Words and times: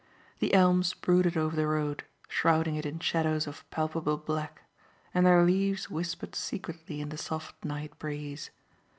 The 0.39 0.51
elms 0.55 0.95
brooded 0.95 1.37
over 1.37 1.55
the 1.55 1.67
road, 1.67 2.05
shrouding 2.27 2.73
it 2.73 2.87
in 2.87 2.97
shadows 2.97 3.45
of 3.45 3.69
palpable 3.69 4.17
black, 4.17 4.63
and 5.13 5.27
their 5.27 5.43
leaves 5.45 5.91
whispered 5.91 6.33
secretly 6.33 6.99
in 7.01 7.09
the 7.09 7.19
soft 7.19 7.63
night 7.63 7.99
breeze. 7.99 8.49